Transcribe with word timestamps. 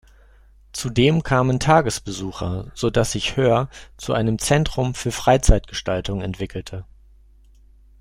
Zudem 0.71 1.21
kamen 1.21 1.59
Tagesbesucher, 1.59 2.71
so 2.73 2.89
dass 2.89 3.11
sich 3.11 3.37
Höör 3.37 3.69
zu 3.97 4.13
einem 4.13 4.39
Zentrum 4.39 4.95
für 4.95 5.11
Freizeitgestaltung 5.11 6.21
entwickelte. 6.23 6.85